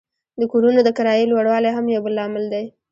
د 0.39 0.41
کورونو 0.51 0.79
د 0.83 0.89
کرایې 0.97 1.29
لوړوالی 1.31 1.71
هم 1.73 1.85
یو 1.93 2.01
بل 2.05 2.13
لامل 2.17 2.45
دی 2.53 2.65